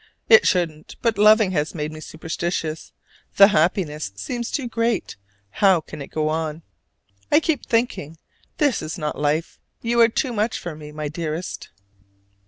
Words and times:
It 0.29 0.47
shouldn't, 0.47 0.95
but 1.03 1.19
loving 1.19 1.51
has 1.51 1.75
made 1.75 1.91
me 1.91 1.99
superstitious: 1.99 2.91
the 3.35 3.49
happiness 3.49 4.11
seems 4.15 4.49
too 4.49 4.67
great; 4.67 5.15
how 5.51 5.79
can 5.79 6.01
it 6.01 6.07
go 6.09 6.27
on? 6.27 6.63
I 7.31 7.39
keep 7.39 7.67
thinking 7.67 8.17
this 8.57 8.81
is 8.81 8.97
not 8.97 9.19
life: 9.19 9.59
you 9.83 10.01
are 10.01 10.09
too 10.09 10.33
much 10.33 10.57
for 10.57 10.73
me, 10.75 10.91
my 10.91 11.07
dearest! 11.07 11.69